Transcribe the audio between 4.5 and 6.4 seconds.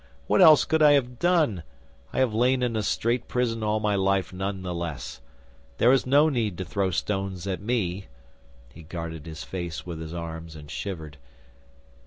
the less. There is no